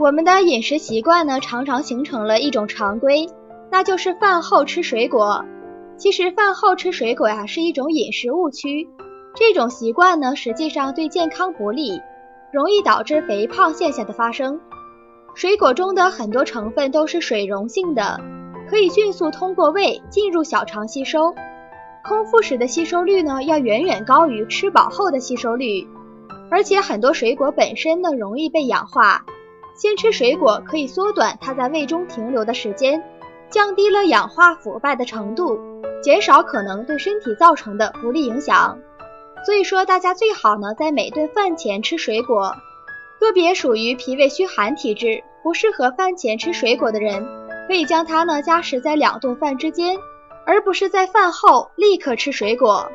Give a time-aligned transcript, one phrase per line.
[0.00, 3.28] 我们的饮食习惯呢，常常形成了一种常规，
[3.70, 5.44] 那就是饭后吃水果。
[5.98, 8.88] 其实饭后吃水果呀，是一种饮食误区。
[9.34, 12.00] 这种习惯呢，实际上对健康不利，
[12.50, 14.58] 容易导致肥胖现象的发生。
[15.34, 18.18] 水果中的很多成分都是水溶性的，
[18.70, 21.34] 可以迅速通过胃进入小肠吸收。
[22.08, 25.86] 空腹时的吸收率呢，要远远高于吃饱后的吸收率。
[26.50, 29.26] 而且很多水果本身呢，容易被氧化。
[29.80, 33.02] 先吃水果可以缩短它在胃中停留的时间，
[33.48, 35.58] 降低了氧化腐败的程度，
[36.02, 38.78] 减少可能对身体造成的不利影响。
[39.46, 42.54] 所以说，大家最好呢在每顿饭前吃水果。
[43.18, 47.26] 个别属于脾胃虚寒体质，不适合饭前吃水果的人，
[47.66, 49.96] 可以将它呢加食在两顿饭之间，
[50.44, 52.92] 而不是在饭后立刻吃水果。